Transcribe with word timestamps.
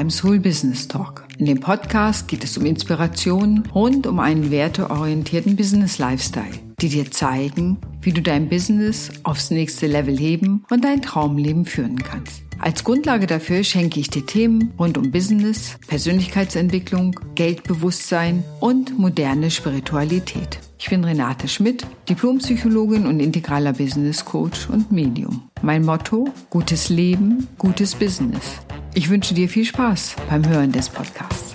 beim 0.00 0.08
Soul 0.08 0.40
Business 0.40 0.88
Talk. 0.88 1.24
In 1.36 1.44
dem 1.44 1.60
Podcast 1.60 2.26
geht 2.26 2.42
es 2.42 2.56
um 2.56 2.64
Inspiration 2.64 3.64
rund 3.74 4.06
um 4.06 4.18
einen 4.18 4.50
werteorientierten 4.50 5.56
Business 5.56 5.98
Lifestyle, 5.98 6.58
die 6.80 6.88
dir 6.88 7.10
zeigen, 7.10 7.76
wie 8.00 8.14
du 8.14 8.22
dein 8.22 8.48
Business 8.48 9.10
aufs 9.24 9.50
nächste 9.50 9.88
Level 9.88 10.16
heben 10.16 10.64
und 10.70 10.86
dein 10.86 11.02
Traumleben 11.02 11.66
führen 11.66 11.96
kannst. 11.96 12.44
Als 12.58 12.82
Grundlage 12.82 13.26
dafür 13.26 13.62
schenke 13.62 14.00
ich 14.00 14.08
dir 14.08 14.24
Themen 14.24 14.72
rund 14.78 14.96
um 14.96 15.10
Business, 15.10 15.76
Persönlichkeitsentwicklung, 15.86 17.20
Geldbewusstsein 17.34 18.42
und 18.58 18.98
moderne 18.98 19.50
Spiritualität. 19.50 20.60
Ich 20.78 20.88
bin 20.88 21.04
Renate 21.04 21.46
Schmidt, 21.46 21.86
Diplompsychologin 22.08 23.06
und 23.06 23.20
integraler 23.20 23.74
Business 23.74 24.24
Coach 24.24 24.66
und 24.70 24.90
Medium. 24.90 25.42
Mein 25.60 25.84
Motto, 25.84 26.30
gutes 26.48 26.88
Leben, 26.88 27.48
gutes 27.58 27.94
Business. 27.94 28.62
Ich 28.92 29.08
wünsche 29.08 29.34
dir 29.34 29.48
viel 29.48 29.64
Spaß 29.64 30.16
beim 30.28 30.48
Hören 30.48 30.72
des 30.72 30.88
Podcasts. 30.88 31.54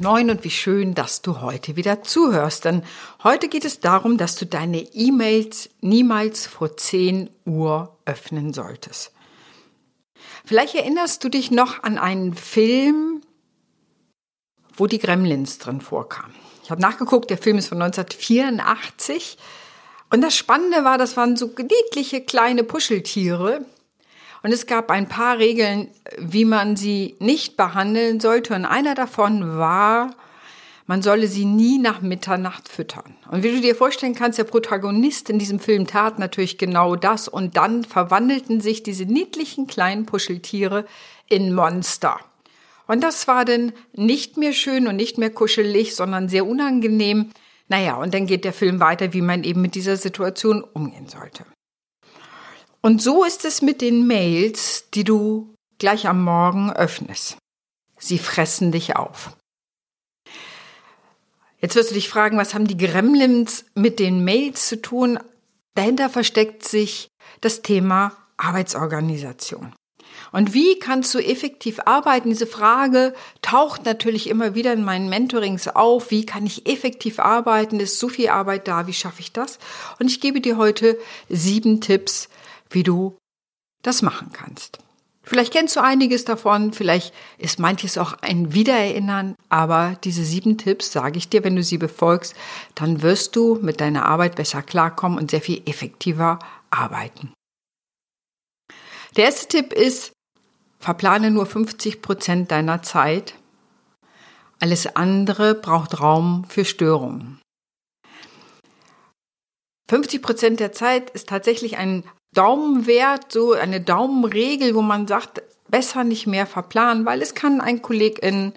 Moin 0.00 0.30
und 0.30 0.44
wie 0.44 0.50
schön, 0.50 0.94
dass 0.94 1.22
du 1.22 1.40
heute 1.40 1.74
wieder 1.74 2.04
zuhörst. 2.04 2.66
Denn 2.66 2.84
heute 3.24 3.48
geht 3.48 3.64
es 3.64 3.80
darum, 3.80 4.16
dass 4.16 4.36
du 4.36 4.46
deine 4.46 4.78
E-Mails 4.78 5.70
niemals 5.80 6.46
vor 6.46 6.76
10 6.76 7.28
Uhr 7.44 7.98
öffnen 8.04 8.52
solltest. 8.52 9.12
Vielleicht 10.44 10.76
erinnerst 10.76 11.24
du 11.24 11.28
dich 11.28 11.50
noch 11.50 11.82
an 11.82 11.98
einen 11.98 12.34
Film, 12.34 13.22
wo 14.72 14.86
die 14.86 15.00
Gremlins 15.00 15.58
drin 15.58 15.80
vorkamen. 15.80 16.34
Ich 16.62 16.70
habe 16.70 16.80
nachgeguckt, 16.80 17.28
der 17.28 17.38
Film 17.38 17.58
ist 17.58 17.66
von 17.66 17.82
1984 17.82 19.36
und 20.10 20.20
das 20.22 20.36
Spannende 20.36 20.84
war, 20.84 20.98
das 20.98 21.16
waren 21.16 21.36
so 21.36 21.46
niedliche 21.46 22.20
kleine 22.20 22.64
Puscheltiere. 22.64 23.64
Und 24.42 24.52
es 24.52 24.66
gab 24.66 24.90
ein 24.90 25.08
paar 25.08 25.38
Regeln, 25.38 25.88
wie 26.18 26.44
man 26.44 26.76
sie 26.76 27.16
nicht 27.18 27.56
behandeln 27.56 28.20
sollte. 28.20 28.54
Und 28.54 28.64
einer 28.64 28.94
davon 28.94 29.58
war, 29.58 30.14
man 30.86 31.02
solle 31.02 31.26
sie 31.26 31.44
nie 31.44 31.78
nach 31.78 32.00
Mitternacht 32.00 32.68
füttern. 32.68 33.16
Und 33.28 33.42
wie 33.42 33.50
du 33.50 33.60
dir 33.60 33.74
vorstellen 33.74 34.14
kannst, 34.14 34.38
der 34.38 34.44
Protagonist 34.44 35.28
in 35.30 35.40
diesem 35.40 35.58
Film 35.58 35.88
tat 35.88 36.20
natürlich 36.20 36.58
genau 36.58 36.94
das. 36.94 37.26
Und 37.26 37.56
dann 37.56 37.82
verwandelten 37.82 38.60
sich 38.60 38.84
diese 38.84 39.04
niedlichen 39.04 39.66
kleinen 39.66 40.06
Puscheltiere 40.06 40.86
in 41.28 41.52
Monster. 41.52 42.20
Und 42.86 43.02
das 43.02 43.26
war 43.26 43.44
dann 43.44 43.72
nicht 43.94 44.36
mehr 44.36 44.52
schön 44.52 44.86
und 44.86 44.94
nicht 44.94 45.18
mehr 45.18 45.30
kuschelig, 45.30 45.96
sondern 45.96 46.28
sehr 46.28 46.46
unangenehm. 46.46 47.30
Naja, 47.68 47.96
und 47.96 48.14
dann 48.14 48.26
geht 48.26 48.44
der 48.44 48.52
Film 48.52 48.80
weiter, 48.80 49.12
wie 49.12 49.22
man 49.22 49.44
eben 49.44 49.60
mit 49.60 49.74
dieser 49.74 49.96
Situation 49.96 50.62
umgehen 50.62 51.08
sollte. 51.08 51.44
Und 52.80 53.02
so 53.02 53.24
ist 53.24 53.44
es 53.44 53.62
mit 53.62 53.80
den 53.80 54.06
Mails, 54.06 54.90
die 54.94 55.02
du 55.02 55.54
gleich 55.78 56.06
am 56.06 56.22
Morgen 56.22 56.72
öffnest. 56.72 57.36
Sie 57.98 58.18
fressen 58.18 58.70
dich 58.70 58.94
auf. 58.96 59.36
Jetzt 61.60 61.74
wirst 61.74 61.90
du 61.90 61.94
dich 61.94 62.08
fragen, 62.08 62.36
was 62.36 62.54
haben 62.54 62.68
die 62.68 62.76
Gremlins 62.76 63.64
mit 63.74 63.98
den 63.98 64.24
Mails 64.24 64.68
zu 64.68 64.80
tun? 64.80 65.18
Dahinter 65.74 66.08
versteckt 66.08 66.62
sich 66.62 67.08
das 67.40 67.62
Thema 67.62 68.16
Arbeitsorganisation. 68.36 69.74
Und 70.32 70.54
wie 70.54 70.78
kannst 70.78 71.14
du 71.14 71.18
effektiv 71.18 71.80
arbeiten? 71.84 72.28
Diese 72.28 72.46
Frage 72.46 73.14
taucht 73.42 73.84
natürlich 73.84 74.28
immer 74.28 74.54
wieder 74.54 74.72
in 74.72 74.84
meinen 74.84 75.08
Mentorings 75.08 75.68
auf. 75.68 76.10
Wie 76.10 76.26
kann 76.26 76.46
ich 76.46 76.66
effektiv 76.68 77.18
arbeiten? 77.18 77.80
Ist 77.80 77.98
so 77.98 78.08
viel 78.08 78.28
Arbeit 78.28 78.68
da? 78.68 78.86
Wie 78.86 78.92
schaffe 78.92 79.20
ich 79.20 79.32
das? 79.32 79.58
Und 79.98 80.10
ich 80.10 80.20
gebe 80.20 80.40
dir 80.40 80.56
heute 80.56 80.98
sieben 81.28 81.80
Tipps, 81.80 82.28
wie 82.70 82.82
du 82.82 83.16
das 83.82 84.02
machen 84.02 84.30
kannst. 84.32 84.78
Vielleicht 85.28 85.52
kennst 85.52 85.74
du 85.74 85.82
einiges 85.82 86.24
davon, 86.24 86.72
vielleicht 86.72 87.12
ist 87.36 87.58
manches 87.58 87.98
auch 87.98 88.12
ein 88.22 88.52
Wiedererinnern, 88.52 89.34
aber 89.48 89.98
diese 90.04 90.24
sieben 90.24 90.56
Tipps, 90.56 90.92
sage 90.92 91.18
ich 91.18 91.28
dir, 91.28 91.42
wenn 91.42 91.56
du 91.56 91.64
sie 91.64 91.78
befolgst, 91.78 92.36
dann 92.76 93.02
wirst 93.02 93.34
du 93.34 93.58
mit 93.60 93.80
deiner 93.80 94.06
Arbeit 94.06 94.36
besser 94.36 94.62
klarkommen 94.62 95.18
und 95.18 95.32
sehr 95.32 95.40
viel 95.40 95.62
effektiver 95.66 96.38
arbeiten. 96.70 97.32
Der 99.16 99.24
erste 99.24 99.48
Tipp 99.48 99.72
ist, 99.72 100.12
verplane 100.86 101.32
nur 101.32 101.46
50 101.46 102.00
Prozent 102.00 102.52
deiner 102.52 102.80
Zeit. 102.80 103.34
Alles 104.60 104.94
andere 104.94 105.56
braucht 105.56 106.00
Raum 106.00 106.44
für 106.48 106.64
Störungen. 106.64 107.40
50 109.90 110.22
Prozent 110.22 110.60
der 110.60 110.70
Zeit 110.70 111.10
ist 111.10 111.28
tatsächlich 111.28 111.76
ein 111.76 112.04
Daumenwert, 112.36 113.32
so 113.32 113.52
eine 113.52 113.80
Daumenregel, 113.80 114.76
wo 114.76 114.82
man 114.82 115.08
sagt, 115.08 115.42
besser 115.68 116.04
nicht 116.04 116.28
mehr 116.28 116.46
verplanen, 116.46 117.04
weil 117.04 117.20
es 117.20 117.34
kann 117.34 117.60
ein 117.60 117.82
Kollegin 117.82 118.52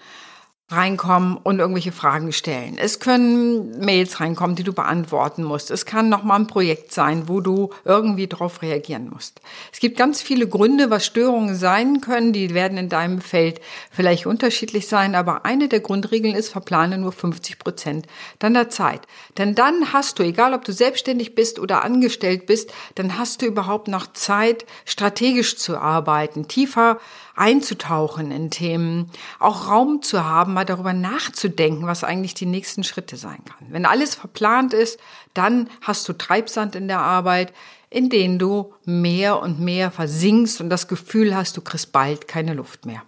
reinkommen 0.72 1.38
und 1.38 1.60
irgendwelche 1.60 1.92
Fragen 1.92 2.32
stellen. 2.32 2.78
Es 2.78 3.00
können 3.00 3.80
Mails 3.80 4.20
reinkommen, 4.20 4.56
die 4.56 4.64
du 4.64 4.72
beantworten 4.72 5.44
musst. 5.44 5.72
Es 5.72 5.86
kann 5.86 6.10
nochmal 6.10 6.40
ein 6.40 6.48
Projekt 6.48 6.94
sein, 6.94 7.28
wo 7.28 7.42
du 7.42 7.72
irgendwie 7.86 8.28
drauf 8.28 8.62
reagieren 8.62 9.10
musst. 9.12 9.42
Es 9.74 9.80
gibt 9.80 9.98
ganz 9.98 10.22
viele 10.22 10.48
Gründe, 10.48 10.92
was 10.92 11.06
Störungen 11.06 11.56
sein 11.56 12.02
können. 12.02 12.34
Die 12.34 12.54
werden 12.54 12.78
in 12.78 12.90
deinem 12.90 13.20
Feld 13.20 13.62
vielleicht 13.90 14.28
unterschiedlich 14.28 14.88
sein, 14.88 15.16
aber 15.16 15.44
eine 15.46 15.70
der 15.70 15.80
Grundregeln 15.80 16.36
ist, 16.36 16.50
verplane 16.50 17.00
nur 17.00 17.14
50 17.14 17.58
Prozent 17.58 18.06
deiner 18.38 18.70
Zeit. 18.70 19.02
Denn 19.40 19.56
dann 19.56 19.92
hast 19.92 20.20
du, 20.20 20.24
egal 20.24 20.54
ob 20.54 20.66
du 20.66 20.72
selbstständig 20.72 21.34
bist 21.34 21.58
oder 21.58 21.84
angestellt 21.84 22.46
bist, 22.46 22.72
dann 22.94 23.18
hast 23.18 23.42
du 23.42 23.48
überhaupt 23.48 23.88
noch 23.88 24.14
Zeit, 24.14 24.66
strategisch 24.86 25.58
zu 25.58 25.78
arbeiten, 25.80 26.48
tiefer 26.48 27.00
einzutauchen 27.40 28.32
in 28.32 28.52
Themen, 28.52 29.10
auch 29.40 29.68
Raum 29.68 30.02
zu 30.02 30.26
haben, 30.26 30.54
mal 30.54 30.66
darüber 30.66 30.94
nachzudenken, 30.94 31.88
was 31.88 32.04
eigentlich 32.04 32.34
die 32.34 32.46
nächsten 32.46 32.84
Schritte 32.84 33.16
sein 33.16 33.40
kann. 33.46 33.68
Wenn 33.70 33.86
alles 33.86 34.16
verplant 34.16 34.74
ist, 34.74 35.00
dann 35.34 35.70
hast 35.82 36.08
du 36.10 36.14
Treibsand 36.14 36.76
in 36.76 36.88
der 36.88 37.00
Arbeit, 37.00 37.54
in 37.90 38.10
den 38.10 38.38
du 38.38 38.74
mehr 38.86 39.42
und 39.42 39.60
mehr 39.60 39.90
versinkst 39.90 40.62
und 40.62 40.70
das 40.70 40.88
Gefühl 40.88 41.36
hast, 41.36 41.58
du 41.58 41.62
kriegst 41.62 41.92
bald 41.92 42.28
keine 42.28 42.54
Luft 42.54 42.86
mehr. 42.86 43.04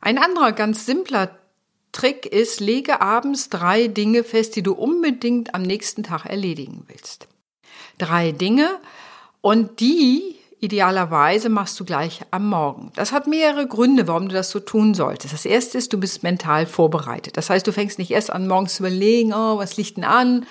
Ein 0.00 0.18
anderer 0.18 0.52
ganz 0.52 0.86
simpler 0.86 1.36
Trick 1.92 2.26
ist, 2.26 2.60
lege 2.60 3.00
abends 3.02 3.50
drei 3.50 3.86
Dinge 3.88 4.24
fest, 4.24 4.56
die 4.56 4.62
du 4.62 4.72
unbedingt 4.72 5.54
am 5.54 5.62
nächsten 5.62 6.02
Tag 6.04 6.24
erledigen 6.24 6.84
willst. 6.86 7.28
Drei 7.98 8.32
Dinge 8.32 8.70
und 9.42 9.80
die 9.80 10.36
Idealerweise 10.62 11.48
machst 11.48 11.80
du 11.80 11.84
gleich 11.84 12.20
am 12.30 12.48
Morgen. 12.48 12.92
Das 12.94 13.10
hat 13.10 13.26
mehrere 13.26 13.66
Gründe, 13.66 14.06
warum 14.06 14.28
du 14.28 14.34
das 14.36 14.50
so 14.50 14.60
tun 14.60 14.94
solltest. 14.94 15.34
Das 15.34 15.44
erste 15.44 15.76
ist, 15.76 15.92
du 15.92 15.98
bist 15.98 16.22
mental 16.22 16.66
vorbereitet. 16.66 17.36
Das 17.36 17.50
heißt, 17.50 17.66
du 17.66 17.72
fängst 17.72 17.98
nicht 17.98 18.12
erst 18.12 18.32
an, 18.32 18.46
morgens 18.46 18.76
zu 18.76 18.84
überlegen, 18.84 19.34
oh, 19.34 19.58
was 19.58 19.76
liegt 19.76 19.96
denn 19.96 20.04
an? 20.04 20.46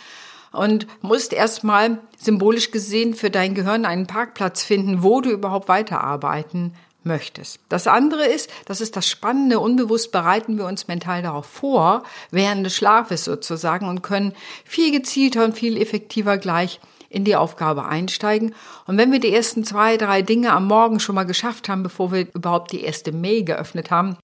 Und 0.51 0.85
musst 1.01 1.31
erstmal 1.31 1.99
symbolisch 2.17 2.72
gesehen 2.72 3.13
für 3.13 3.29
dein 3.29 3.55
Gehirn 3.55 3.85
einen 3.85 4.05
Parkplatz 4.05 4.63
finden, 4.63 5.01
wo 5.01 5.22
du 5.22 5.29
überhaupt 5.29 5.69
weiterarbeiten 5.69 6.73
möchtest. 7.05 7.61
Das 7.69 7.88
andere 7.88 8.25
ist, 8.25 8.49
das 8.66 8.81
ist 8.81 8.97
das 8.97 9.07
Spannende, 9.07 9.61
unbewusst 9.61 10.11
bereiten 10.11 10.57
wir 10.57 10.66
uns 10.66 10.89
mental 10.89 11.22
darauf 11.22 11.45
vor, 11.45 12.03
während 12.31 12.66
des 12.66 12.75
Schlafes 12.75 13.23
sozusagen 13.23 13.88
und 13.88 14.03
können 14.03 14.33
viel 14.66 14.91
gezielter 14.91 15.45
und 15.45 15.57
viel 15.57 15.81
effektiver 15.81 16.38
gleich 16.38 16.81
in 17.11 17.23
die 17.23 17.35
Aufgabe 17.35 17.85
einsteigen. 17.85 18.55
Und 18.88 18.97
wenn 18.97 19.11
wir 19.11 19.19
die 19.19 19.33
ersten 19.33 19.63
zwei, 19.63 19.97
drei 19.97 20.22
Dinge 20.22 20.53
am 20.53 20.67
Morgen 20.67 20.99
schon 20.99 21.16
mal 21.16 21.25
geschafft 21.25 21.69
haben, 21.69 21.83
bevor 21.83 22.11
wir 22.11 22.27
überhaupt 22.33 22.72
die 22.72 22.83
erste 22.83 23.11
Mail 23.11 23.44
geöffnet 23.44 23.91
haben, 23.91 24.17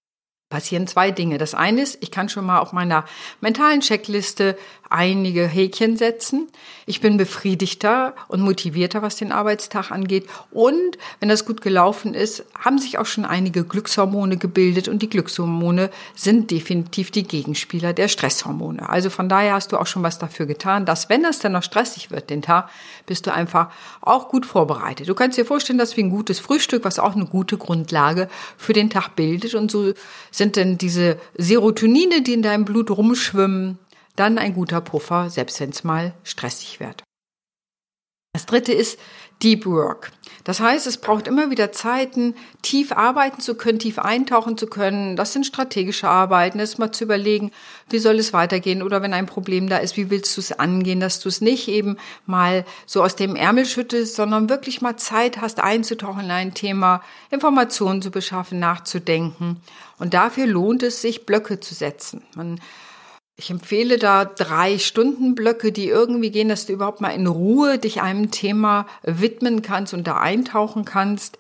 passieren 0.50 0.88
zwei 0.88 1.12
Dinge. 1.12 1.38
Das 1.38 1.54
eine 1.54 1.82
ist, 1.82 1.98
ich 2.02 2.10
kann 2.10 2.30
schon 2.30 2.46
mal 2.46 2.60
auf 2.60 2.72
meiner 2.72 3.04
mentalen 3.42 3.82
Checkliste 3.82 4.58
einige 4.90 5.46
Häkchen 5.46 5.98
setzen. 5.98 6.48
Ich 6.86 7.02
bin 7.02 7.18
befriedigter 7.18 8.16
und 8.30 8.42
motivierter, 8.42 9.02
was 9.02 9.18
den 9.18 9.34
Arbeitstag 9.34 9.92
angeht. 9.92 10.26
Und 10.52 10.98
wenn 11.20 11.28
das 11.28 11.46
gut 11.46 11.62
gelaufen 11.62 12.14
ist, 12.14 12.46
haben 12.58 12.80
sich 12.80 12.98
auch 12.98 13.06
schon 13.06 13.26
einige 13.26 13.66
Glückshormone 13.66 14.38
gebildet 14.38 14.88
und 14.88 15.02
die 15.02 15.10
Glückshormone 15.10 15.90
sind 16.16 16.50
definitiv 16.52 17.12
die 17.12 17.24
Gegenspieler 17.24 17.92
der 17.92 18.08
Stresshormone. 18.08 18.88
Also 18.88 19.10
von 19.10 19.28
daher 19.28 19.54
hast 19.54 19.74
du 19.74 19.78
auch 19.78 19.88
schon 19.88 20.04
was 20.04 20.20
dafür 20.20 20.46
getan, 20.46 20.86
dass 20.86 21.10
wenn 21.10 21.26
es 21.26 21.40
dann 21.40 21.52
noch 21.52 21.64
stressig 21.64 22.10
wird, 22.10 22.30
den 22.30 22.42
Tag, 22.42 22.70
bist 23.06 23.28
du 23.28 23.34
einfach 23.34 23.70
auch 24.00 24.30
gut 24.30 24.46
vorbereitet. 24.46 25.10
Du 25.10 25.16
kannst 25.16 25.38
dir 25.38 25.46
vorstellen, 25.46 25.80
dass 25.80 25.98
wie 25.98 26.04
ein 26.04 26.10
gutes 26.10 26.40
Frühstück, 26.40 26.86
was 26.86 27.00
auch 27.00 27.16
eine 27.16 27.26
gute 27.26 27.58
Grundlage 27.58 28.30
für 28.56 28.74
den 28.74 28.90
Tag 28.90 29.10
bildet 29.16 29.56
und 29.56 29.70
so 29.70 29.94
sind 30.38 30.56
denn 30.56 30.78
diese 30.78 31.18
Serotonine, 31.38 32.22
die 32.22 32.34
in 32.34 32.42
deinem 32.42 32.66
Blut 32.66 32.92
rumschwimmen, 32.92 33.80
dann 34.16 34.38
ein 34.38 34.54
guter 34.54 34.82
Puffer, 34.82 35.30
selbst 35.30 35.60
wenn 35.60 35.70
es 35.70 35.84
mal 35.84 36.14
stressig 36.24 36.80
wird. 36.80 37.04
Das 38.38 38.46
dritte 38.46 38.72
ist 38.72 39.00
Deep 39.42 39.66
Work. 39.66 40.12
Das 40.44 40.60
heißt, 40.60 40.86
es 40.86 40.98
braucht 40.98 41.28
immer 41.28 41.50
wieder 41.50 41.72
Zeiten, 41.72 42.36
tief 42.62 42.92
arbeiten 42.92 43.42
zu 43.42 43.56
können, 43.56 43.80
tief 43.80 43.98
eintauchen 43.98 44.60
zu 44.60 44.68
können. 44.68 45.16
Das 45.16 45.34
sind 45.34 45.48
strategische 45.48 46.08
Arbeiten, 46.08 46.60
das 46.60 46.78
mal 46.78 46.92
zu 46.92 47.06
überlegen, 47.06 47.52
wie 47.90 47.98
soll 47.98 48.20
es 48.20 48.34
weitergehen 48.34 48.84
oder 48.84 49.02
wenn 49.02 49.16
ein 49.16 49.26
Problem 49.26 49.70
da 49.70 49.78
ist, 49.78 49.98
wie 49.98 50.12
willst 50.12 50.38
du 50.38 50.42
es 50.42 50.52
angehen, 50.52 51.00
dass 51.00 51.20
du 51.20 51.30
es 51.30 51.42
nicht 51.42 51.68
eben 51.68 51.98
mal 52.28 52.64
so 52.86 53.02
aus 53.02 53.16
dem 53.16 53.36
Ärmel 53.36 53.66
schüttest, 53.66 54.16
sondern 54.16 54.50
wirklich 54.50 54.84
mal 54.84 54.98
Zeit 54.98 55.42
hast, 55.42 55.60
einzutauchen 55.60 56.26
in 56.26 56.32
ein 56.32 56.54
Thema, 56.54 57.02
Informationen 57.32 58.04
zu 58.04 58.12
beschaffen, 58.12 58.60
nachzudenken. 58.60 59.62
Und 59.98 60.14
dafür 60.14 60.46
lohnt 60.46 60.84
es 60.84 61.02
sich, 61.02 61.26
Blöcke 61.26 61.60
zu 61.60 61.74
setzen. 61.74 62.22
Man 62.36 62.62
ich 63.40 63.52
empfehle 63.52 64.00
da 64.00 64.26
drei 64.26 64.80
Stundenblöcke, 64.80 65.72
die 65.72 65.88
irgendwie 65.88 66.32
gehen, 66.32 66.50
dass 66.50 66.66
du 66.66 66.74
überhaupt 66.74 67.02
mal 67.02 67.10
in 67.10 67.28
Ruhe 67.28 67.78
dich 67.78 68.02
einem 68.02 68.32
Thema 68.32 68.88
widmen 69.04 69.62
kannst 69.62 69.94
und 69.94 70.08
da 70.08 70.18
eintauchen 70.18 70.86
kannst. 70.86 71.38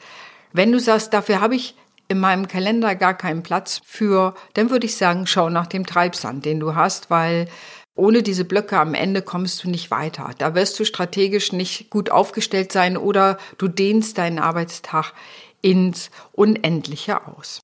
Wenn 0.53 0.71
du 0.71 0.79
sagst, 0.79 1.11
dafür 1.13 1.41
habe 1.41 1.55
ich 1.55 1.75
in 2.07 2.19
meinem 2.19 2.47
Kalender 2.47 2.93
gar 2.93 3.15
keinen 3.15 3.41
Platz 3.41 3.81
für, 3.83 4.35
dann 4.53 4.69
würde 4.69 4.85
ich 4.85 4.95
sagen, 4.95 5.25
schau 5.25 5.49
nach 5.49 5.65
dem 5.65 5.87
Treibsand, 5.87 6.45
den 6.45 6.59
du 6.59 6.75
hast, 6.75 7.09
weil 7.09 7.47
ohne 7.95 8.21
diese 8.21 8.45
Blöcke 8.45 8.77
am 8.77 8.93
Ende 8.93 9.23
kommst 9.23 9.63
du 9.63 9.69
nicht 9.69 9.89
weiter. 9.89 10.29
Da 10.37 10.53
wirst 10.53 10.79
du 10.79 10.85
strategisch 10.85 11.51
nicht 11.51 11.89
gut 11.89 12.11
aufgestellt 12.11 12.71
sein 12.71 12.95
oder 12.95 13.39
du 13.57 13.67
dehnst 13.67 14.19
deinen 14.19 14.37
Arbeitstag 14.37 15.13
ins 15.63 16.11
Unendliche 16.31 17.25
aus. 17.27 17.63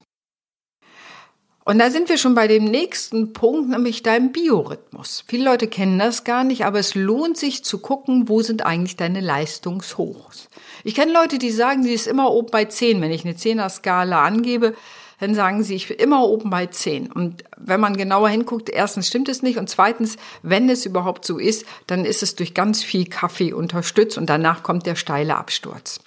Und 1.66 1.80
da 1.80 1.90
sind 1.90 2.10
wir 2.10 2.18
schon 2.18 2.36
bei 2.36 2.48
dem 2.48 2.66
nächsten 2.66 3.32
Punkt, 3.32 3.70
nämlich 3.70 4.04
deinem 4.04 4.34
Biorhythmus. 4.34 5.24
Viele 5.28 5.46
Leute 5.46 5.68
kennen 5.68 5.98
das 5.98 6.26
gar 6.26 6.44
nicht, 6.44 6.66
aber 6.66 6.80
es 6.80 6.94
lohnt 6.94 7.38
sich 7.38 7.64
zu 7.64 7.78
gucken, 7.78 8.28
wo 8.28 8.42
sind 8.42 8.66
eigentlich 8.66 8.98
deine 8.98 9.22
Leistungshochs. 9.22 10.50
Ich 10.84 10.96
kenne 10.96 11.14
Leute, 11.14 11.38
die 11.38 11.52
sagen, 11.52 11.84
sie 11.84 11.94
ist 11.94 12.08
immer 12.08 12.32
oben 12.32 12.50
bei 12.52 12.66
10. 12.66 13.00
Wenn 13.02 13.12
ich 13.12 13.24
eine 13.24 13.36
10er-Skala 13.36 14.24
angebe, 14.24 14.76
dann 15.22 15.36
sagen 15.36 15.64
sie, 15.64 15.76
ich 15.76 15.88
bin 15.88 15.98
immer 15.98 16.28
oben 16.28 16.50
bei 16.50 16.66
10. 16.66 17.10
Und 17.10 17.46
wenn 17.56 17.80
man 17.80 17.96
genauer 17.96 18.28
hinguckt, 18.28 18.70
erstens 18.70 19.08
stimmt 19.08 19.30
es 19.30 19.42
nicht 19.42 19.58
und 19.58 19.70
zweitens, 19.70 20.18
wenn 20.42 20.70
es 20.70 20.86
überhaupt 20.86 21.24
so 21.24 21.38
ist, 21.38 21.66
dann 21.88 22.04
ist 22.04 22.24
es 22.24 22.36
durch 22.36 22.54
ganz 22.54 22.84
viel 22.84 23.06
Kaffee 23.06 23.54
unterstützt 23.54 24.18
und 24.18 24.30
danach 24.30 24.64
kommt 24.64 24.86
der 24.86 24.96
steile 24.96 25.38
Absturz. 25.38 26.02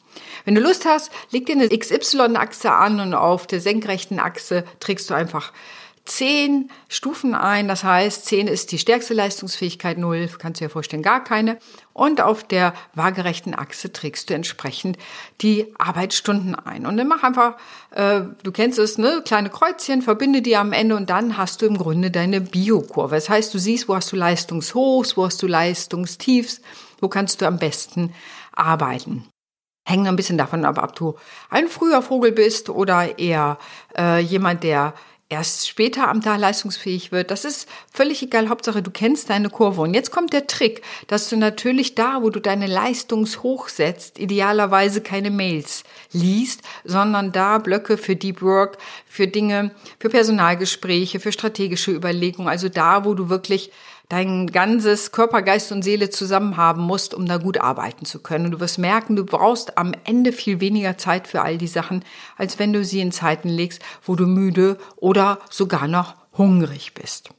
Wenn 0.45 0.55
du 0.55 0.61
Lust 0.61 0.85
hast, 0.85 1.11
leg 1.31 1.47
dir 1.47 1.53
eine 1.53 1.69
XY-Achse 1.69 2.73
an 2.73 3.01
und 3.01 3.15
auf 3.15 3.47
der 3.47 3.61
senkrechten 3.61 4.19
Achse 4.19 4.65
trägst 4.81 5.11
du 5.11 5.15
einfach 5.15 5.53
zehn 6.07 6.71
Stufen 6.89 7.35
ein. 7.35 7.69
Das 7.69 7.85
heißt, 7.85 8.25
zehn 8.25 8.47
ist 8.47 8.73
die 8.73 8.79
stärkste 8.79 9.15
Leistungsfähigkeit, 9.15 9.99
null 9.99 10.29
kannst 10.39 10.61
du 10.61 10.65
dir 10.65 10.71
vorstellen, 10.71 11.03
gar 11.03 11.23
keine. 11.23 11.59
Und 11.93 12.21
auf 12.21 12.45
der 12.45 12.75
waagerechten 12.95 13.55
Achse 13.55 13.93
trägst 13.93 14.31
du 14.31 14.35
entsprechend 14.35 14.97
die 15.41 15.75
Arbeitsstunden 15.79 16.55
ein. 16.55 16.87
Und 16.87 16.97
dann 16.97 17.09
mach 17.09 17.23
einfach, 17.23 17.57
äh, 17.91 18.23
du 18.43 18.53
kennst 18.53 18.79
es, 18.79 18.99
ne, 18.99 19.23
kleine 19.25 19.51
Kreuzchen, 19.51 20.03
verbinde 20.03 20.43
die 20.43 20.57
am 20.57 20.73
Ende 20.73 20.97
und 20.97 21.11
dann 21.11 21.37
hast 21.37 21.63
du 21.63 21.67
im 21.67 21.77
Grunde 21.77 22.11
deine 22.11 22.41
Biokurve. 22.41 23.15
Das 23.15 23.29
heißt, 23.29 23.53
du 23.53 23.59
siehst, 23.59 23.89
wo 23.89 23.97
hast 23.97 24.13
du 24.13 24.17
Leistungshochs, 24.17 25.17
wo 25.17 25.27
hast 25.27 25.43
du 25.43 25.47
Leistungstiefs, 25.47 26.61
wo 27.01 27.09
kannst 27.09 27.41
du 27.41 27.47
am 27.47 27.59
besten 27.59 28.15
arbeiten. 28.53 29.27
Hängt 29.89 30.09
ein 30.09 30.17
bisschen 30.17 30.37
davon 30.37 30.65
ab, 30.65 30.81
ob 30.83 30.97
du 30.97 31.15
ein 31.49 31.69
früher 31.69 32.03
Vogel 32.03 32.33
bist 32.33 32.69
oder 32.69 33.21
eher 33.21 33.57
äh, 33.97 34.19
jemand, 34.19 34.65
der 34.65 34.95
erst 35.29 35.69
später 35.69 36.09
am 36.09 36.23
Tag 36.23 36.39
leistungsfähig 36.39 37.11
wird. 37.11 37.31
Das 37.31 37.45
ist 37.45 37.69
völlig 37.93 38.23
egal. 38.23 38.49
Hauptsache, 38.49 38.83
du 38.83 38.91
kennst 38.91 39.31
deine 39.31 39.49
Kurve. 39.49 39.83
Und 39.83 39.95
jetzt 39.95 40.11
kommt 40.11 40.33
der 40.33 40.47
Trick, 40.47 40.83
dass 41.09 41.29
du 41.29 41.37
natürlich 41.37 41.95
da, 41.95 42.23
wo 42.23 42.31
du 42.31 42.41
deine 42.41 42.67
Leistungshoch 42.67 43.69
setzt, 43.69 44.19
idealerweise 44.19 45.01
keine 45.01 45.31
Mails 45.31 45.83
liest, 46.13 46.63
sondern 46.85 47.33
da 47.33 47.59
Blöcke 47.59 47.97
für 47.97 48.15
Deep 48.17 48.43
Work, 48.43 48.79
für 49.07 49.27
Dinge, 49.27 49.73
für 49.99 50.09
Personalgespräche, 50.09 51.19
für 51.19 51.33
strategische 51.33 51.93
Überlegungen. 51.93 52.49
Also 52.49 52.69
da, 52.69 53.05
wo 53.05 53.15
du 53.15 53.29
wirklich 53.29 53.71
dein 54.09 54.47
ganzes 54.49 55.13
Körper, 55.13 55.43
Geist 55.43 55.73
und 55.73 55.83
Seele 55.83 56.11
zusammen 56.11 56.57
haben 56.57 56.83
musst, 56.83 57.15
um 57.15 57.27
da 57.27 57.39
gut 57.39 57.59
arbeiten 57.59 58.05
zu 58.05 58.21
können. 58.21 58.47
Und 58.47 58.51
du 58.53 58.61
wirst 58.61 58.79
merken, 58.79 59.17
du 59.17 59.25
brauchst 59.25 59.77
am 59.79 59.93
Ende 60.05 60.33
viel 60.33 60.61
weniger 60.61 60.97
Zeit 60.99 61.27
für 61.27 61.43
all 61.43 61.59
die 61.59 61.67
Sachen, 61.67 62.05
als 62.37 62.59
wenn 62.59 62.73
du 62.73 62.85
sie 62.85 63.01
in 63.01 63.13
Zeiten 63.13 63.49
legst, 63.49 63.83
wo 64.03 64.15
du 64.15 64.27
müde 64.27 64.79
oder 64.97 65.39
sogar 65.51 65.89
noch 65.89 66.15
hungrig 66.37 66.95
bist. 66.95 67.31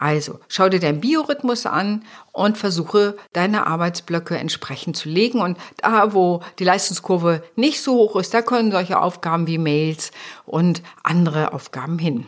Also, 0.00 0.40
schau 0.48 0.70
dir 0.70 0.80
deinen 0.80 1.00
Biorhythmus 1.00 1.66
an 1.66 2.04
und 2.32 2.56
versuche 2.56 3.18
deine 3.34 3.66
Arbeitsblöcke 3.66 4.38
entsprechend 4.38 4.96
zu 4.96 5.10
legen. 5.10 5.42
Und 5.42 5.58
da, 5.76 6.14
wo 6.14 6.42
die 6.58 6.64
Leistungskurve 6.64 7.42
nicht 7.54 7.82
so 7.82 7.94
hoch 7.94 8.16
ist, 8.16 8.32
da 8.32 8.40
können 8.40 8.70
solche 8.70 8.98
Aufgaben 8.98 9.46
wie 9.46 9.58
Mails 9.58 10.10
und 10.46 10.82
andere 11.02 11.52
Aufgaben 11.52 11.98
hin. 11.98 12.26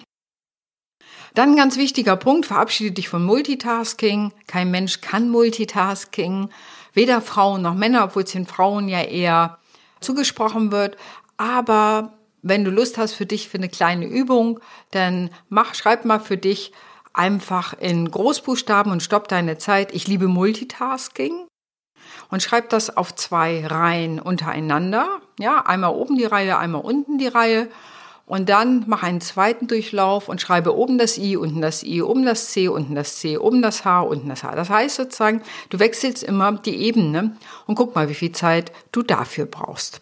Dann 1.35 1.51
ein 1.51 1.57
ganz 1.57 1.77
wichtiger 1.77 2.17
Punkt, 2.17 2.47
verabschiede 2.47 2.93
dich 2.93 3.09
von 3.09 3.25
Multitasking. 3.25 4.33
Kein 4.47 4.71
Mensch 4.71 5.01
kann 5.01 5.31
Multitasking. 5.31 6.51
Weder 6.93 7.23
Frauen 7.23 7.63
noch 7.63 7.75
Männer, 7.75 8.05
obwohl 8.05 8.25
es 8.25 8.33
den 8.33 8.47
Frauen 8.47 8.89
ja 8.89 9.03
eher 9.03 9.59
zugesprochen 10.01 10.73
wird. 10.73 10.97
Aber 11.39 12.13
wenn 12.43 12.65
du 12.65 12.71
Lust 12.71 12.99
hast 12.99 13.15
für 13.15 13.25
dich 13.25 13.49
für 13.49 13.57
eine 13.57 13.69
kleine 13.69 14.07
Übung, 14.07 14.61
dann 14.91 15.31
mach, 15.49 15.75
schreib 15.75 16.05
mal 16.05 16.21
für 16.21 16.37
dich 16.37 16.73
einfach 17.15 17.75
in 17.79 18.11
Großbuchstaben 18.11 18.93
und 18.93 19.03
stopp 19.03 19.29
deine 19.29 19.59
Zeit. 19.59 19.95
Ich 19.95 20.07
liebe 20.07 20.29
Multitasking. 20.29 21.47
Und 22.31 22.43
schreib 22.43 22.71
das 22.71 22.97
auf 22.97 23.15
zwei 23.15 23.67
Reihen 23.67 24.19
untereinander. 24.19 25.21
Ja, 25.39 25.65
einmal 25.65 25.95
oben 25.95 26.17
die 26.17 26.25
Reihe, 26.25 26.59
einmal 26.59 26.83
unten 26.83 27.19
die 27.19 27.29
Reihe. 27.29 27.69
Und 28.33 28.49
dann 28.49 28.85
mach 28.87 29.03
einen 29.03 29.21
zweiten 29.21 29.67
Durchlauf 29.67 30.31
und 30.31 30.41
schreibe 30.41 30.75
oben 30.75 30.97
das 30.97 31.19
I, 31.19 31.37
unten 31.37 31.61
das 31.61 31.83
I, 31.83 32.01
oben 32.01 32.25
das 32.25 32.49
C, 32.49 32.67
unten 32.69 32.95
das 32.95 33.17
C, 33.17 33.37
oben 33.37 33.61
das 33.61 33.85
H, 33.85 34.01
unten 34.01 34.31
das 34.31 34.43
H. 34.43 34.55
Das 34.55 34.71
heißt 34.71 34.97
sozusagen, 34.97 35.43
du 35.69 35.79
wechselst 35.79 36.23
immer 36.23 36.51
die 36.53 36.77
Ebene 36.77 37.37
und 37.67 37.75
guck 37.75 37.95
mal, 37.95 38.09
wie 38.09 38.15
viel 38.15 38.33
Zeit 38.33 38.73
du 38.91 39.03
dafür 39.03 39.45
brauchst. 39.45 40.01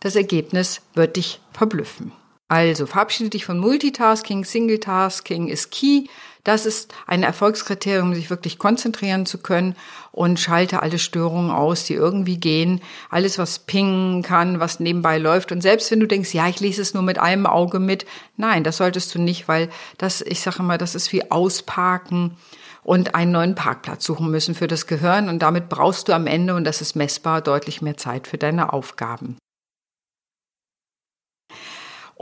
Das 0.00 0.16
Ergebnis 0.16 0.80
wird 0.94 1.14
dich 1.14 1.40
verblüffen. 1.52 2.10
Also 2.48 2.86
verabschiede 2.86 3.30
dich 3.30 3.44
von 3.44 3.60
Multitasking, 3.60 4.44
Singletasking 4.44 5.46
ist 5.46 5.70
key. 5.70 6.06
Das 6.44 6.66
ist 6.66 6.92
ein 7.06 7.22
Erfolgskriterium, 7.22 8.08
um 8.08 8.14
sich 8.14 8.28
wirklich 8.28 8.58
konzentrieren 8.58 9.26
zu 9.26 9.38
können 9.38 9.76
und 10.10 10.40
schalte 10.40 10.82
alle 10.82 10.98
Störungen 10.98 11.52
aus, 11.52 11.84
die 11.84 11.94
irgendwie 11.94 12.36
gehen. 12.36 12.80
Alles, 13.10 13.38
was 13.38 13.60
pingen 13.60 14.22
kann, 14.22 14.58
was 14.58 14.80
nebenbei 14.80 15.18
läuft. 15.18 15.52
Und 15.52 15.60
selbst 15.60 15.90
wenn 15.92 16.00
du 16.00 16.06
denkst, 16.06 16.34
ja, 16.34 16.48
ich 16.48 16.58
lese 16.58 16.82
es 16.82 16.94
nur 16.94 17.04
mit 17.04 17.18
einem 17.18 17.46
Auge 17.46 17.78
mit. 17.78 18.06
Nein, 18.36 18.64
das 18.64 18.78
solltest 18.78 19.14
du 19.14 19.20
nicht, 19.20 19.46
weil 19.46 19.68
das, 19.98 20.20
ich 20.20 20.40
sage 20.40 20.58
immer, 20.58 20.78
das 20.78 20.96
ist 20.96 21.12
wie 21.12 21.30
Ausparken 21.30 22.36
und 22.82 23.14
einen 23.14 23.30
neuen 23.30 23.54
Parkplatz 23.54 24.04
suchen 24.04 24.28
müssen 24.30 24.56
für 24.56 24.66
das 24.66 24.88
Gehirn. 24.88 25.28
Und 25.28 25.40
damit 25.40 25.68
brauchst 25.68 26.08
du 26.08 26.12
am 26.12 26.26
Ende, 26.26 26.56
und 26.56 26.64
das 26.64 26.80
ist 26.80 26.96
messbar, 26.96 27.40
deutlich 27.40 27.82
mehr 27.82 27.96
Zeit 27.96 28.26
für 28.26 28.38
deine 28.38 28.72
Aufgaben. 28.72 29.36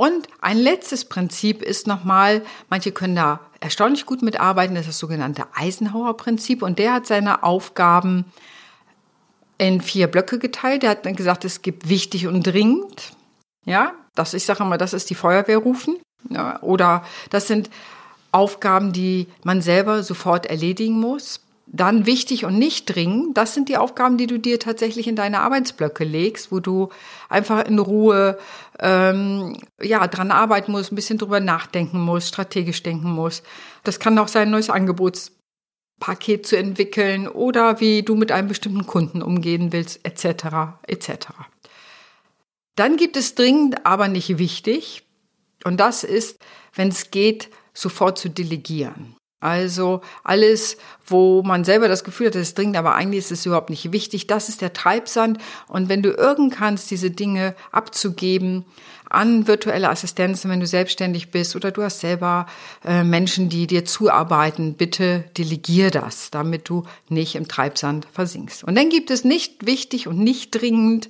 Und 0.00 0.28
ein 0.40 0.57
letztes 0.57 1.04
Prinzip 1.04 1.61
ist 1.61 1.87
nochmal, 1.87 2.42
manche 2.71 2.90
können 2.90 3.16
da 3.16 3.40
erstaunlich 3.61 4.07
gut 4.07 4.23
mitarbeiten, 4.23 4.75
das 4.75 4.85
ist 4.87 4.88
das 4.88 4.99
sogenannte 4.99 5.45
Eisenhower-Prinzip. 5.54 6.62
Und 6.62 6.78
der 6.78 6.95
hat 6.95 7.07
seine 7.07 7.42
Aufgaben 7.42 8.25
in 9.59 9.83
vier 9.83 10.07
Blöcke 10.07 10.38
geteilt. 10.38 10.85
Der 10.85 10.90
hat 10.92 11.04
dann 11.04 11.16
gesagt, 11.16 11.45
es 11.45 11.61
gibt 11.61 11.90
wichtig 11.90 12.26
und 12.26 12.45
dringend. 12.45 13.12
Ja, 13.66 13.92
das, 14.14 14.33
ich 14.33 14.47
sage 14.47 14.64
immer, 14.64 14.78
das 14.78 14.95
ist 14.95 15.11
die 15.11 15.14
Feuerwehr 15.14 15.59
rufen. 15.59 15.99
Ja, 16.30 16.62
oder 16.62 17.04
das 17.28 17.47
sind 17.47 17.69
Aufgaben, 18.33 18.95
die 18.95 19.26
man 19.45 19.61
selber 19.61 20.02
sofort 20.02 20.47
erledigen 20.47 20.99
muss. 20.99 21.40
Dann 21.72 22.04
wichtig 22.04 22.44
und 22.44 22.58
nicht 22.58 22.92
dringend, 22.92 23.36
das 23.36 23.54
sind 23.54 23.68
die 23.68 23.76
Aufgaben, 23.76 24.18
die 24.18 24.26
du 24.26 24.40
dir 24.40 24.58
tatsächlich 24.58 25.06
in 25.06 25.14
deine 25.14 25.38
Arbeitsblöcke 25.38 26.02
legst, 26.02 26.50
wo 26.50 26.58
du 26.58 26.88
einfach 27.28 27.64
in 27.64 27.78
Ruhe 27.78 28.38
ähm, 28.80 29.56
ja 29.80 30.04
dran 30.08 30.32
arbeiten 30.32 30.72
musst, 30.72 30.90
ein 30.90 30.96
bisschen 30.96 31.18
drüber 31.18 31.38
nachdenken 31.38 32.00
musst, 32.00 32.26
strategisch 32.26 32.82
denken 32.82 33.12
musst. 33.12 33.44
Das 33.84 34.00
kann 34.00 34.18
auch 34.18 34.26
sein, 34.26 34.48
ein 34.48 34.50
neues 34.50 34.68
Angebotspaket 34.68 36.44
zu 36.44 36.56
entwickeln 36.56 37.28
oder 37.28 37.78
wie 37.78 38.02
du 38.02 38.16
mit 38.16 38.32
einem 38.32 38.48
bestimmten 38.48 38.86
Kunden 38.86 39.22
umgehen 39.22 39.72
willst, 39.72 40.00
etc. 40.04 40.80
etc. 40.88 41.28
Dann 42.74 42.96
gibt 42.96 43.16
es 43.16 43.36
dringend, 43.36 43.86
aber 43.86 44.08
nicht 44.08 44.38
wichtig. 44.38 45.04
Und 45.62 45.78
das 45.78 46.02
ist, 46.02 46.40
wenn 46.74 46.88
es 46.88 47.12
geht, 47.12 47.48
sofort 47.74 48.18
zu 48.18 48.28
delegieren. 48.28 49.14
Also 49.40 50.02
alles, 50.23 50.76
wo 51.06 51.42
man 51.42 51.64
selber 51.64 51.88
das 51.88 52.04
Gefühl 52.04 52.26
hat, 52.26 52.35
es 52.35 52.49
ist 52.49 52.59
dringend, 52.59 52.76
aber 52.76 52.94
eigentlich 52.94 53.20
ist 53.20 53.32
es 53.32 53.47
überhaupt 53.47 53.70
nicht 53.70 53.90
wichtig, 53.90 54.26
das 54.26 54.50
ist 54.50 54.61
der 54.61 54.75
Treibsand. 54.75 55.38
Und 55.66 55.88
wenn 55.88 56.02
du 56.02 56.11
irgend 56.11 56.54
kannst, 56.54 56.90
diese 56.90 57.11
Dinge 57.11 57.54
abzugeben 57.73 58.66
an 59.09 59.47
virtuelle 59.47 59.88
Assistenzen, 59.88 60.50
wenn 60.50 60.61
du 60.61 60.66
selbstständig 60.66 61.30
bist 61.30 61.56
oder 61.56 61.73
du 61.73 61.82
hast 61.82 62.00
selber 62.00 62.47
äh, 62.85 63.02
Menschen, 63.02 63.49
die 63.49 63.66
dir 63.66 63.87
zuarbeiten, 63.87 64.75
bitte 64.75 65.25
delegier 65.37 65.90
das, 65.90 66.30
damit 66.30 66.68
du 66.68 66.85
nicht 67.09 67.35
im 67.35 67.49
Treibsand 67.49 68.06
versinkst. 68.12 68.62
Und 68.62 68.76
dann 68.76 68.90
gibt 68.90 69.11
es 69.11 69.25
nicht 69.25 69.66
wichtig 69.66 70.06
und 70.06 70.18
nicht 70.18 70.50
dringend. 70.50 71.09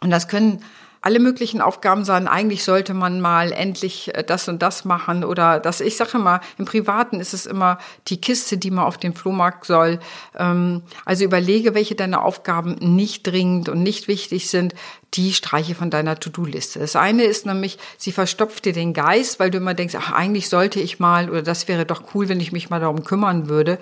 Und 0.00 0.10
das 0.10 0.28
können 0.28 0.62
alle 1.00 1.20
möglichen 1.20 1.60
Aufgaben 1.60 2.04
sein. 2.04 2.28
Eigentlich 2.28 2.64
sollte 2.64 2.94
man 2.94 3.20
mal 3.20 3.52
endlich 3.52 4.14
äh, 4.14 4.24
das 4.24 4.48
und 4.48 4.62
das 4.62 4.84
machen 4.84 5.24
oder 5.24 5.60
das. 5.60 5.80
Ich 5.80 5.96
sage 5.96 6.18
immer, 6.18 6.40
im 6.58 6.64
Privaten 6.64 7.20
ist 7.20 7.34
es 7.34 7.46
immer 7.46 7.78
die 8.08 8.20
Kiste, 8.20 8.58
die 8.58 8.70
man 8.70 8.84
auf 8.84 8.98
den 8.98 9.14
Flohmarkt 9.14 9.64
soll. 9.64 10.00
Ähm, 10.36 10.82
also 11.04 11.24
überlege, 11.24 11.74
welche 11.74 11.94
deiner 11.94 12.24
Aufgaben 12.24 12.76
nicht 12.80 13.26
dringend 13.26 13.68
und 13.68 13.82
nicht 13.82 14.08
wichtig 14.08 14.48
sind. 14.48 14.74
Die 15.14 15.32
streiche 15.32 15.74
von 15.74 15.90
deiner 15.90 16.20
To-Do-Liste. 16.20 16.80
Das 16.80 16.94
eine 16.94 17.24
ist 17.24 17.46
nämlich, 17.46 17.78
sie 17.96 18.12
verstopft 18.12 18.66
dir 18.66 18.74
den 18.74 18.92
Geist, 18.92 19.40
weil 19.40 19.50
du 19.50 19.56
immer 19.58 19.72
denkst, 19.72 19.94
ach, 19.98 20.12
eigentlich 20.12 20.50
sollte 20.50 20.80
ich 20.80 20.98
mal 20.98 21.30
oder 21.30 21.42
das 21.42 21.66
wäre 21.66 21.86
doch 21.86 22.14
cool, 22.14 22.28
wenn 22.28 22.40
ich 22.40 22.52
mich 22.52 22.68
mal 22.68 22.80
darum 22.80 23.04
kümmern 23.04 23.48
würde. 23.48 23.78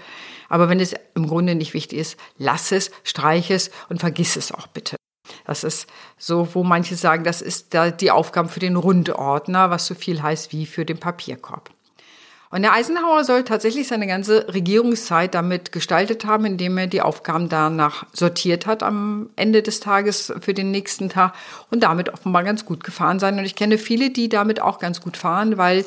Aber 0.48 0.68
wenn 0.68 0.78
es 0.78 0.94
im 1.14 1.26
Grunde 1.26 1.54
nicht 1.54 1.74
wichtig 1.74 1.98
ist, 1.98 2.16
lass 2.38 2.70
es, 2.70 2.90
streich 3.02 3.50
es 3.50 3.70
und 3.88 4.00
vergiss 4.00 4.36
es 4.36 4.52
auch 4.52 4.68
bitte. 4.68 4.95
Das 5.46 5.64
ist 5.64 5.88
so, 6.18 6.48
wo 6.54 6.64
manche 6.64 6.96
sagen, 6.96 7.24
das 7.24 7.42
ist 7.42 7.74
da 7.74 7.90
die 7.90 8.10
Aufgabe 8.10 8.48
für 8.48 8.60
den 8.60 8.76
Rundordner, 8.76 9.70
was 9.70 9.86
so 9.86 9.94
viel 9.94 10.22
heißt 10.22 10.52
wie 10.52 10.66
für 10.66 10.84
den 10.84 10.98
Papierkorb. 10.98 11.70
Und 12.50 12.62
der 12.62 12.72
Eisenhower 12.72 13.24
soll 13.24 13.42
tatsächlich 13.42 13.88
seine 13.88 14.06
ganze 14.06 14.46
Regierungszeit 14.54 15.34
damit 15.34 15.72
gestaltet 15.72 16.24
haben, 16.24 16.44
indem 16.44 16.78
er 16.78 16.86
die 16.86 17.02
Aufgaben 17.02 17.48
danach 17.48 18.06
sortiert 18.12 18.66
hat 18.66 18.82
am 18.82 19.30
Ende 19.34 19.62
des 19.62 19.80
Tages 19.80 20.32
für 20.40 20.54
den 20.54 20.70
nächsten 20.70 21.08
Tag 21.08 21.34
und 21.70 21.82
damit 21.82 22.08
offenbar 22.12 22.44
ganz 22.44 22.64
gut 22.64 22.84
gefahren 22.84 23.18
sein. 23.18 23.38
Und 23.38 23.44
ich 23.44 23.56
kenne 23.56 23.78
viele, 23.78 24.10
die 24.10 24.28
damit 24.28 24.62
auch 24.62 24.78
ganz 24.78 25.00
gut 25.00 25.16
fahren, 25.16 25.58
weil 25.58 25.84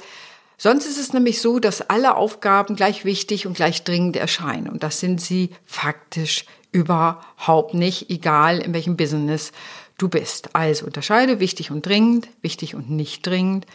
sonst 0.58 0.86
ist 0.86 1.00
es 1.00 1.14
nämlich 1.14 1.40
so, 1.40 1.60
dass 1.60 1.90
alle 1.90 2.16
Aufgaben 2.16 2.76
gleich 2.76 3.06
wichtig 3.06 3.48
und 3.48 3.54
gleich 3.54 3.86
dringend 3.86 4.18
erscheinen. 4.18 4.68
Und 4.68 4.84
das 4.84 5.00
sind 5.00 5.22
sie 5.22 5.52
faktisch 5.66 6.46
überhaupt 6.72 7.74
nicht, 7.74 8.10
egal 8.10 8.60
in 8.60 8.74
welchem 8.74 8.98
Business 8.98 9.52
du 9.98 10.10
bist. 10.10 10.56
Also 10.56 10.86
unterscheide 10.86 11.40
wichtig 11.40 11.72
und 11.72 11.86
dringend, 11.86 12.30
wichtig 12.42 12.76
und 12.76 12.90
nicht 12.90 13.26
dringend. 13.26 13.66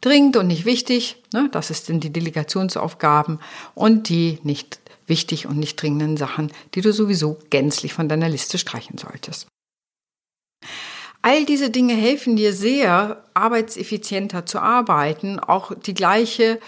Dringend 0.00 0.36
und 0.36 0.48
nicht 0.48 0.66
wichtig, 0.66 1.22
ne, 1.32 1.48
das 1.50 1.68
sind 1.68 2.04
die 2.04 2.12
Delegationsaufgaben 2.12 3.38
und 3.74 4.08
die 4.10 4.38
nicht 4.42 4.80
wichtig 5.06 5.46
und 5.46 5.58
nicht 5.58 5.80
dringenden 5.80 6.16
Sachen, 6.16 6.52
die 6.74 6.82
du 6.82 6.92
sowieso 6.92 7.38
gänzlich 7.50 7.94
von 7.94 8.08
deiner 8.08 8.28
Liste 8.28 8.58
streichen 8.58 8.98
solltest. 8.98 9.46
All 11.22 11.46
diese 11.46 11.70
Dinge 11.70 11.94
helfen 11.94 12.36
dir 12.36 12.52
sehr, 12.52 13.24
arbeitseffizienter 13.32 14.44
zu 14.44 14.58
arbeiten, 14.58 15.40
auch 15.40 15.72
die 15.74 15.94
gleiche 15.94 16.60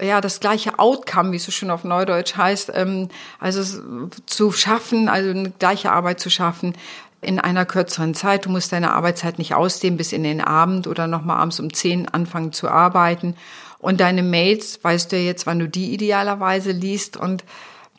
ja, 0.00 0.20
das 0.20 0.40
gleiche 0.40 0.78
Outcome, 0.78 1.32
wie 1.32 1.36
es 1.36 1.44
so 1.44 1.52
schön 1.52 1.70
auf 1.70 1.84
Neudeutsch 1.84 2.36
heißt, 2.36 2.72
ähm, 2.74 3.08
also 3.38 3.80
zu 4.26 4.52
schaffen, 4.52 5.08
also 5.08 5.30
eine 5.30 5.50
gleiche 5.50 5.92
Arbeit 5.92 6.20
zu 6.20 6.30
schaffen 6.30 6.74
in 7.20 7.38
einer 7.38 7.64
kürzeren 7.64 8.14
Zeit. 8.14 8.46
Du 8.46 8.50
musst 8.50 8.72
deine 8.72 8.92
Arbeitszeit 8.92 9.38
nicht 9.38 9.54
ausdehnen 9.54 9.96
bis 9.96 10.12
in 10.12 10.24
den 10.24 10.40
Abend 10.40 10.86
oder 10.86 11.06
nochmal 11.06 11.38
abends 11.38 11.60
um 11.60 11.72
zehn 11.72 12.08
anfangen 12.08 12.52
zu 12.52 12.68
arbeiten. 12.68 13.36
Und 13.78 14.00
deine 14.00 14.22
Mails, 14.22 14.82
weißt 14.82 15.12
du 15.12 15.16
jetzt, 15.16 15.46
wann 15.46 15.58
du 15.58 15.68
die 15.68 15.92
idealerweise 15.92 16.72
liest 16.72 17.16
und 17.16 17.44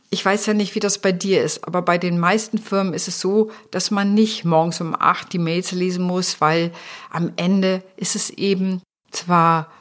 ich 0.09 0.23
weiß 0.23 0.45
ja 0.45 0.53
nicht, 0.53 0.75
wie 0.75 0.79
das 0.79 0.99
bei 0.99 1.11
dir 1.11 1.43
ist, 1.43 1.67
aber 1.67 1.81
bei 1.81 1.97
den 1.97 2.19
meisten 2.19 2.59
Firmen 2.59 2.93
ist 2.93 3.07
es 3.07 3.19
so, 3.19 3.49
dass 3.71 3.89
man 3.89 4.13
nicht 4.13 4.45
morgens 4.45 4.79
um 4.79 4.95
acht 4.97 5.33
die 5.33 5.39
Mails 5.39 5.71
lesen 5.71 6.03
muss, 6.03 6.39
weil 6.39 6.71
am 7.09 7.33
Ende 7.35 7.81
ist 7.97 8.15
es 8.15 8.29
eben 8.29 8.83
zwar 9.09 9.71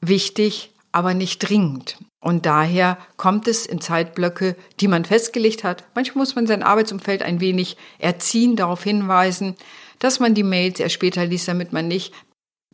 wichtig, 0.00 0.72
aber 0.92 1.14
nicht 1.14 1.38
dringend. 1.38 1.98
Und 2.20 2.46
daher 2.46 2.98
kommt 3.16 3.48
es 3.48 3.64
in 3.64 3.80
Zeitblöcke, 3.80 4.56
die 4.80 4.88
man 4.88 5.04
festgelegt 5.04 5.64
hat. 5.64 5.84
Manchmal 5.94 6.22
muss 6.22 6.34
man 6.34 6.46
sein 6.46 6.62
Arbeitsumfeld 6.62 7.22
ein 7.22 7.40
wenig 7.40 7.76
erziehen, 7.98 8.56
darauf 8.56 8.82
hinweisen, 8.82 9.56
dass 9.98 10.20
man 10.20 10.34
die 10.34 10.42
Mails 10.42 10.80
erst 10.80 10.94
später 10.94 11.24
liest, 11.24 11.48
damit 11.48 11.72
man 11.72 11.88
nicht 11.88 12.12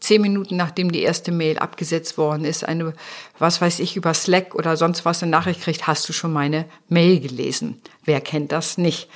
zehn 0.01 0.21
Minuten 0.21 0.57
nachdem 0.57 0.93
die 0.93 1.03
erste 1.03 1.33
Mail 1.33 1.59
abgesetzt 1.59 2.19
worden 2.19 2.45
ist, 2.45 2.65
eine, 2.65 2.93
was 3.39 3.61
weiß 3.61 3.79
ich, 3.81 3.97
über 3.97 4.13
Slack 4.15 4.55
oder 4.55 4.77
sonst 4.77 5.05
was 5.05 5.23
eine 5.23 5.31
Nachricht 5.31 5.63
kriegt, 5.63 5.87
hast 5.87 6.09
du 6.09 6.13
schon 6.13 6.33
meine 6.33 6.67
Mail 6.89 7.21
gelesen. 7.21 7.81
Wer 8.05 8.21
kennt 8.21 8.53
das 8.53 8.79
nicht? 8.79 9.09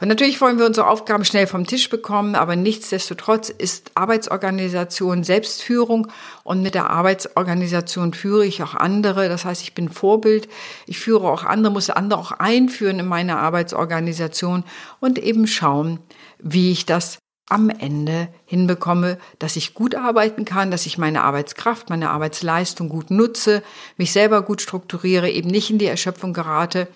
Und 0.00 0.08
natürlich 0.08 0.40
wollen 0.40 0.58
wir 0.58 0.64
unsere 0.64 0.86
Aufgaben 0.86 1.26
schnell 1.26 1.46
vom 1.46 1.66
Tisch 1.66 1.90
bekommen, 1.90 2.34
aber 2.34 2.56
nichtsdestotrotz 2.56 3.50
ist 3.50 3.92
Arbeitsorganisation 3.94 5.24
Selbstführung 5.24 6.08
und 6.42 6.62
mit 6.62 6.74
der 6.74 6.88
Arbeitsorganisation 6.88 8.14
führe 8.14 8.46
ich 8.46 8.62
auch 8.62 8.74
andere. 8.74 9.28
Das 9.28 9.44
heißt, 9.44 9.62
ich 9.62 9.74
bin 9.74 9.90
Vorbild, 9.90 10.48
ich 10.86 10.98
führe 10.98 11.30
auch 11.30 11.44
andere, 11.44 11.72
muss 11.72 11.90
andere 11.90 12.18
auch 12.18 12.32
einführen 12.32 12.98
in 12.98 13.06
meine 13.06 13.36
Arbeitsorganisation 13.36 14.64
und 15.00 15.18
eben 15.18 15.46
schauen, 15.46 16.00
wie 16.38 16.72
ich 16.72 16.86
das 16.86 17.18
am 17.50 17.68
Ende 17.68 18.28
hinbekomme, 18.46 19.18
dass 19.38 19.56
ich 19.56 19.74
gut 19.74 19.94
arbeiten 19.94 20.46
kann, 20.46 20.70
dass 20.70 20.86
ich 20.86 20.96
meine 20.96 21.22
Arbeitskraft, 21.22 21.90
meine 21.90 22.08
Arbeitsleistung 22.08 22.88
gut 22.88 23.10
nutze, 23.10 23.62
mich 23.98 24.12
selber 24.12 24.42
gut 24.42 24.62
strukturiere, 24.62 25.28
eben 25.28 25.50
nicht 25.50 25.68
in 25.68 25.78
die 25.78 25.86
Erschöpfung 25.86 26.32
gerate 26.32 26.88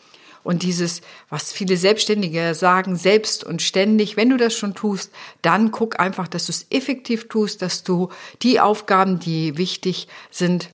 und 0.44 0.62
dieses, 0.62 1.00
was 1.28 1.52
viele 1.52 1.76
Selbstständige 1.76 2.54
sagen, 2.54 2.94
selbst 2.94 3.42
und 3.42 3.62
ständig, 3.62 4.16
wenn 4.16 4.30
du 4.30 4.36
das 4.36 4.54
schon 4.54 4.74
tust, 4.74 5.10
dann 5.42 5.72
guck 5.72 5.98
einfach, 5.98 6.28
dass 6.28 6.46
du 6.46 6.52
es 6.52 6.66
effektiv 6.70 7.28
tust, 7.28 7.62
dass 7.62 7.82
du 7.82 8.10
die 8.42 8.60
Aufgaben, 8.60 9.18
die 9.18 9.56
wichtig 9.56 10.06
sind, 10.30 10.70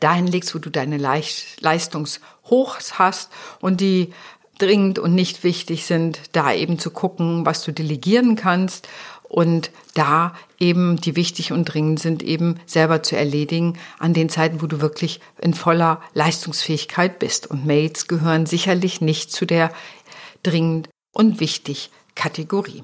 dahin 0.00 0.26
legst, 0.26 0.54
wo 0.54 0.58
du 0.58 0.70
deine 0.70 0.96
Leistungshochs 0.96 2.98
hast 2.98 3.30
und 3.60 3.80
die 3.80 4.12
dringend 4.58 4.98
und 4.98 5.14
nicht 5.14 5.44
wichtig 5.44 5.86
sind, 5.86 6.20
da 6.32 6.52
eben 6.52 6.78
zu 6.78 6.90
gucken, 6.90 7.46
was 7.46 7.62
du 7.62 7.72
delegieren 7.72 8.36
kannst 8.36 8.88
und 9.30 9.70
da 9.94 10.34
eben 10.58 11.00
die 11.00 11.14
wichtig 11.14 11.52
und 11.52 11.64
dringend 11.64 12.00
sind, 12.00 12.22
eben 12.22 12.58
selber 12.66 13.02
zu 13.02 13.16
erledigen 13.16 13.78
an 14.00 14.12
den 14.12 14.28
Zeiten, 14.28 14.60
wo 14.60 14.66
du 14.66 14.80
wirklich 14.80 15.20
in 15.40 15.54
voller 15.54 16.02
Leistungsfähigkeit 16.14 17.20
bist. 17.20 17.46
Und 17.46 17.64
Mails 17.64 18.08
gehören 18.08 18.46
sicherlich 18.46 19.00
nicht 19.00 19.30
zu 19.30 19.46
der 19.46 19.72
dringend 20.42 20.88
und 21.12 21.38
wichtig 21.38 21.90
Kategorie. 22.16 22.82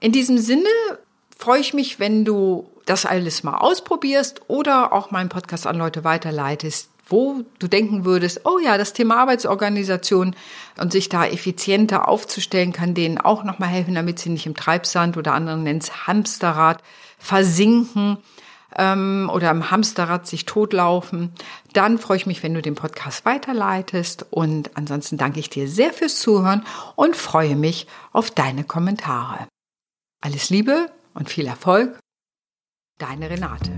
In 0.00 0.10
diesem 0.10 0.38
Sinne 0.38 0.68
freue 1.38 1.60
ich 1.60 1.72
mich, 1.72 2.00
wenn 2.00 2.24
du 2.24 2.68
das 2.84 3.06
alles 3.06 3.44
mal 3.44 3.58
ausprobierst 3.58 4.42
oder 4.48 4.92
auch 4.92 5.12
meinen 5.12 5.28
Podcast 5.28 5.68
an 5.68 5.78
Leute 5.78 6.02
weiterleitest, 6.02 6.90
wo 7.10 7.42
du 7.58 7.68
denken 7.68 8.04
würdest, 8.04 8.42
oh 8.44 8.58
ja, 8.58 8.78
das 8.78 8.92
Thema 8.92 9.18
Arbeitsorganisation 9.18 10.34
und 10.78 10.92
sich 10.92 11.08
da 11.08 11.26
effizienter 11.26 12.08
aufzustellen, 12.08 12.72
kann 12.72 12.94
denen 12.94 13.18
auch 13.18 13.44
nochmal 13.44 13.68
helfen, 13.68 13.94
damit 13.94 14.18
sie 14.18 14.30
nicht 14.30 14.46
im 14.46 14.56
Treibsand 14.56 15.16
oder 15.16 15.34
anderen 15.34 15.64
nennen 15.64 15.80
es 15.80 16.06
Hamsterrad 16.06 16.82
versinken 17.18 18.18
ähm, 18.76 19.30
oder 19.32 19.50
im 19.50 19.70
Hamsterrad 19.70 20.26
sich 20.26 20.46
totlaufen. 20.46 21.32
Dann 21.72 21.98
freue 21.98 22.16
ich 22.16 22.26
mich, 22.26 22.42
wenn 22.42 22.54
du 22.54 22.62
den 22.62 22.74
Podcast 22.74 23.24
weiterleitest 23.24 24.26
und 24.30 24.76
ansonsten 24.76 25.18
danke 25.18 25.40
ich 25.40 25.50
dir 25.50 25.68
sehr 25.68 25.92
fürs 25.92 26.18
Zuhören 26.20 26.64
und 26.96 27.16
freue 27.16 27.56
mich 27.56 27.86
auf 28.12 28.30
deine 28.30 28.64
Kommentare. 28.64 29.48
Alles 30.20 30.50
Liebe 30.50 30.90
und 31.14 31.28
viel 31.30 31.46
Erfolg, 31.46 31.98
deine 32.98 33.30
Renate. 33.30 33.72